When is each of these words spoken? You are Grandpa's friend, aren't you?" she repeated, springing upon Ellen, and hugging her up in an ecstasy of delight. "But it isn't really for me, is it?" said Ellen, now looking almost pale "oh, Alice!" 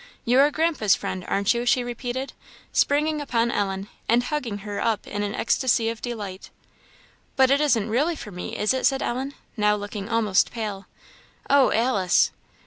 You 0.25 0.39
are 0.39 0.49
Grandpa's 0.49 0.95
friend, 0.95 1.23
aren't 1.27 1.53
you?" 1.53 1.63
she 1.63 1.83
repeated, 1.83 2.33
springing 2.73 3.21
upon 3.21 3.51
Ellen, 3.51 3.87
and 4.09 4.23
hugging 4.23 4.57
her 4.65 4.81
up 4.83 5.05
in 5.05 5.21
an 5.21 5.35
ecstasy 5.35 5.89
of 5.89 6.01
delight. 6.01 6.49
"But 7.35 7.51
it 7.51 7.61
isn't 7.61 7.87
really 7.87 8.15
for 8.15 8.31
me, 8.31 8.57
is 8.57 8.73
it?" 8.73 8.87
said 8.87 9.03
Ellen, 9.03 9.35
now 9.55 9.75
looking 9.75 10.09
almost 10.09 10.49
pale 10.49 10.87
"oh, 11.51 11.71
Alice!" 11.71 12.31